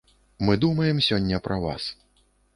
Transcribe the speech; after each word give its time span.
Мы 0.47 0.53
думаем 0.63 1.03
сёння 1.09 1.41
пра 1.51 1.61
вас. 1.67 1.83